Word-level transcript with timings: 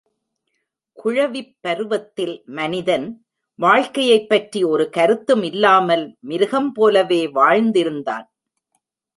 குழவிப் 0.93 1.57
பருவத்தில் 1.61 2.43
மனிதன், 2.45 3.25
வாழ்க்கையைப் 3.55 4.29
பற்றி 4.29 4.63
ஒரு 4.63 4.89
கருத்தும் 4.89 5.43
இல்லாமல், 5.43 6.17
மிருகம் 6.19 6.71
போலவே 6.71 7.27
வாழ்ந்திருந்தான். 7.27 8.25